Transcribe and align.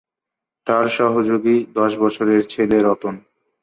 তার 0.67 0.85
সহযোগী 0.89 1.55
দশ 1.73 1.91
বছরের 1.97 2.41
ছেলে 2.47 2.77
রতন। 2.79 3.15